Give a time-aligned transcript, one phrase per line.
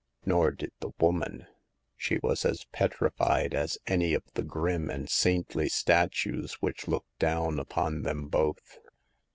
[0.25, 1.45] Nor did the woman;
[1.95, 7.59] she was as petrified as any of the grim and saintly statues which looked down
[7.59, 8.79] upon them both.